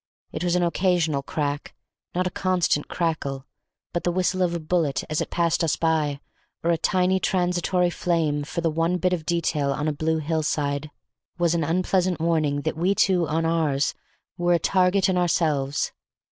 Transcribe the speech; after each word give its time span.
It 0.31 0.43
was 0.43 0.55
an 0.55 0.63
occasional 0.63 1.21
crack, 1.21 1.75
not 2.15 2.25
a 2.25 2.31
constant 2.31 2.87
crackle, 2.87 3.45
but 3.93 4.03
the 4.03 4.11
whistle 4.11 4.41
of 4.41 4.55
a 4.55 4.59
bullet 4.59 5.03
as 5.11 5.21
it 5.21 5.29
passed 5.29 5.63
us 5.63 5.75
by, 5.75 6.19
or 6.63 6.71
a 6.71 6.77
tiny 6.79 7.19
transitory 7.19 7.91
flame 7.91 8.43
for 8.43 8.61
the 8.61 8.71
one 8.71 8.97
bit 8.97 9.13
of 9.13 9.27
detail 9.27 9.71
on 9.71 9.87
a 9.87 9.93
blue 9.93 10.17
hill 10.17 10.41
side, 10.41 10.89
was 11.37 11.53
an 11.53 11.63
unpleasant 11.63 12.19
warning 12.19 12.61
that 12.61 12.75
we 12.75 12.95
two 12.95 13.27
on 13.27 13.45
ours 13.45 13.93
were 14.39 14.53
a 14.53 14.57
target 14.57 15.07
in 15.07 15.19
ourselves. 15.19 15.91